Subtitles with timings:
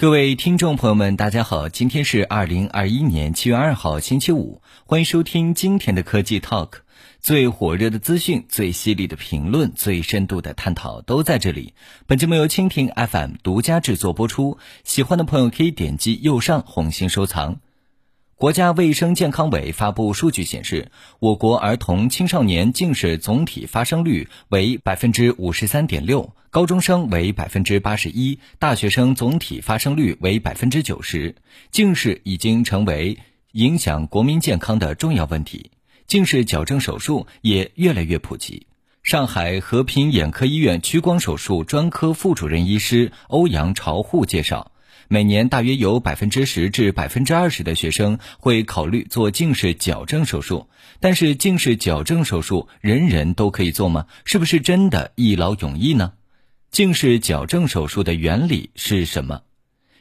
[0.00, 6.70] 各位听众朋友们，大家好，今天是二零二一年七月二号，星期五，欢迎收听今天的科技 Talk，
[7.20, 11.74] 最火热的资讯、最犀利的评论、最深度的探讨都在这里。
[12.06, 17.60] 本节目由蜻蜓 FM 独家制作播出，喜欢的朋友可以点击右上红心收藏。
[18.40, 31.36] 国家卫生健康委发布数据显示，我国儿童青少年近视总体发生率为百分之五十三点六，高中生为百分之八十一，大学生总体发生率为百分之九十。
[31.70, 33.18] 近视已经成为
[33.52, 35.72] 影响国民健康的重要问题，
[36.06, 38.66] 近视矫正手术也越来越普及。
[39.02, 44.72] 上海和平眼科医院屈光手术专科副主任医师欧阳朝沪介绍。
[45.12, 50.68] 每年大约有百分之十至百分之二十的学生会考虑做近视矫正手术，
[51.00, 54.06] 但是近视矫正手术人人都可以做吗？
[54.24, 56.12] 是不是真的一劳永逸呢？
[56.70, 59.40] 近视矫正手术的原理是什么？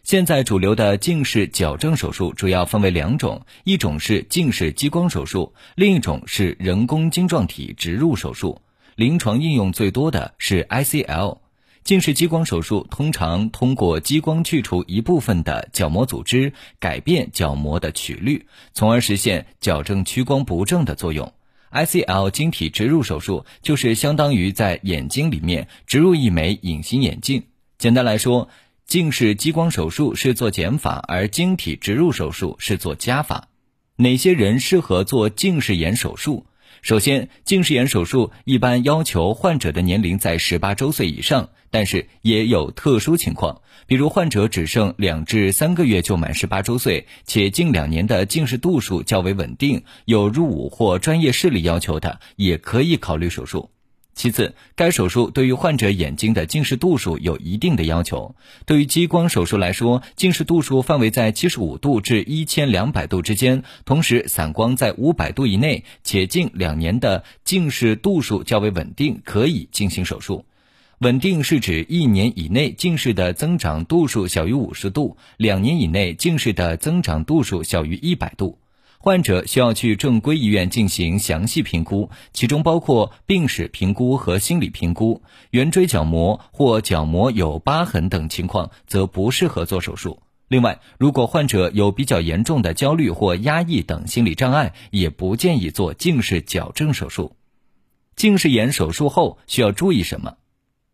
[0.03, 8.61] 现在主流的近视矫正手术主要分为两种，一种是近视激光手术，另一种是人工晶状体植入手术。
[8.95, 11.39] 临床应用最多的是 ICL。
[11.83, 21.33] 近视激光手术通常通过激光去除一部分的角膜组织，改变角膜的曲率，从而实现矫正屈光不正的作用。
[21.72, 27.44] ICL 晶体植入手术就是相当于在眼睛里面植入一枚隐形眼镜。
[27.77, 28.50] 简单来说，
[28.85, 33.47] 近视激光手术是做减法，而晶体植入手术是做加法。
[33.95, 36.45] 哪些人适合做近视眼手术？
[36.81, 53.70] 首先，近视眼手术一般要求患者的年龄在十八周岁以上，但是也有特殊情况，比如患者只剩两至三个月就满十八周岁，且近两年的近视度数较为稳定，有入伍或专业视力要求的，也可以考虑手术。
[54.15, 58.35] 其次，该手术对于患者眼睛的近视度数有一定的要求。
[58.66, 70.44] 对于激光手术来说，近视度数范围在七十五度至一千两百度之间，同时散光在五百度以内，且近两年的近视度数较为稳定，可以进行手术。
[71.00, 78.59] 稳定是指一年以内近视的增长度数小于五十度，两年以内近视的增长度数小于一百度。
[79.01, 85.21] 患者需要去正规医院进行详细评估，其中包括病史评估和心理评估。
[85.51, 90.21] 圆锥角膜或角膜有疤痕等情况，则不适合做手术。
[90.49, 97.37] 另外，如果患者有比较严重的焦虑或压抑等心理障碍，也不建议做近视矫正手术。
[98.17, 100.35] 近视眼手术后需要注意什么？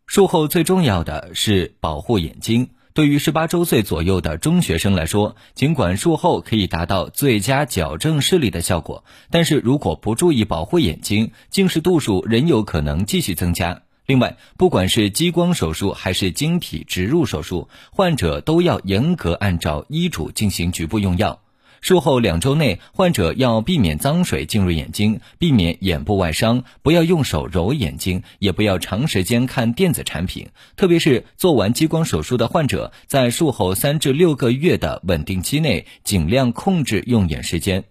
[0.06, 2.70] 术后最重要的是保护眼睛。
[2.96, 13.82] 对于十八周岁左右的中学生来说，尽管术后可以达到最佳矫正视力的效果，但是如果不注意保护眼睛，近视度数仍有可能继续增加。
[14.06, 21.40] 另外，不管是激光手术还是晶体植入手术，患者都要严格按照医嘱进行局部用药。
[21.86, 30.48] 术后两周内，患者要避免脏水进入眼睛，避免眼部外伤，不要用手揉眼睛，也不要长时间看电子产品。
[30.74, 37.84] 特别是做完激光手术的患者，在术后三至六个月的稳定期内，尽量控制用眼时间。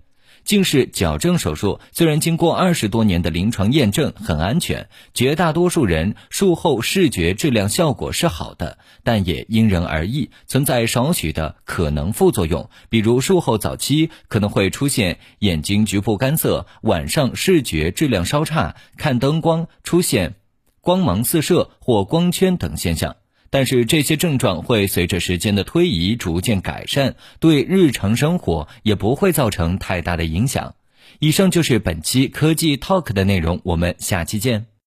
[0.46, 20.36] 近视矫正手术虽然经过二十多年的临床验证很安全，绝大多数人术后视觉质量效果是好的，但也因人而异，存在少许的可能副作用，比如术后早期可能会出现眼睛局部干涩、晚上视觉质量稍差、看灯光出现
[20.80, 23.16] 光芒四射或光圈等现象。
[23.50, 30.76] 但是这些症状会随着时间的推移逐渐改善，对日常生活也不会造成太大的影响。
[31.20, 34.75] 以上就是本期科技 Talk 的内容，我们下期见。